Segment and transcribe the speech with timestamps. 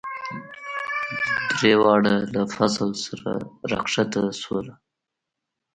[1.57, 3.29] دریواړه له فضل سره
[3.71, 4.73] راکښته شولو.